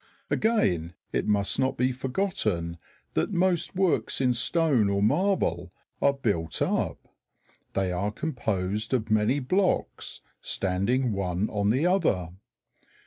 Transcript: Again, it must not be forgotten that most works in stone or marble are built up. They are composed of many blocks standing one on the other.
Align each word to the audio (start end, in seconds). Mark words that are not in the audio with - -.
Again, 0.31 0.93
it 1.13 1.27
must 1.27 1.59
not 1.59 1.77
be 1.77 1.91
forgotten 1.91 2.79
that 3.13 3.29
most 3.31 3.75
works 3.75 4.19
in 4.19 4.33
stone 4.33 4.89
or 4.89 5.03
marble 5.03 5.71
are 6.01 6.11
built 6.11 6.59
up. 6.59 7.07
They 7.73 7.91
are 7.91 8.09
composed 8.11 8.95
of 8.95 9.11
many 9.11 9.37
blocks 9.39 10.21
standing 10.41 11.11
one 11.11 11.51
on 11.51 11.69
the 11.69 11.85
other. 11.85 12.29